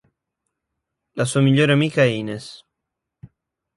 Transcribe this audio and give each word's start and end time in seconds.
La 1.13 1.25
sua 1.25 1.41
migliore 1.41 1.73
amica 1.73 2.01
è 2.01 2.05
Ines. 2.07 2.65